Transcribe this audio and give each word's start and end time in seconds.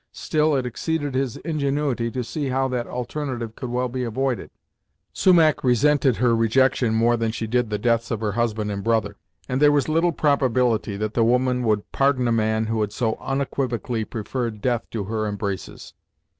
Still 0.13 0.55
it 0.55 0.65
exceeded 0.65 1.13
his 1.13 1.37
ingenuity 1.37 2.09
to 2.09 2.23
see 2.23 2.47
how 2.47 2.67
that 2.69 2.87
alternative 2.87 3.55
could 3.55 3.69
well 3.69 3.87
be 3.87 4.03
avoided. 4.03 4.49
Sumach 5.13 5.63
resented 5.63 6.15
her 6.15 6.35
rejection 6.35 6.95
more 6.95 7.15
than 7.15 7.29
she 7.31 7.45
did 7.45 7.69
the 7.69 7.77
deaths 7.77 8.09
of 8.09 8.19
her 8.19 8.31
husband 8.31 8.71
and 8.71 8.83
brother, 8.83 9.17
and 9.47 9.61
there 9.61 9.71
was 9.71 9.87
little 9.87 10.11
probability 10.11 10.97
that 10.97 11.13
the 11.13 11.23
woman 11.23 11.61
would 11.61 11.91
pardon 11.91 12.27
a 12.27 12.31
man 12.31 12.65
who 12.65 12.81
had 12.81 12.91
so 12.91 13.15
unequivocally 13.21 14.03
preferred 14.03 14.59
death 14.59 14.89
to 14.89 15.03
her 15.03 15.27
embraces. 15.27 15.93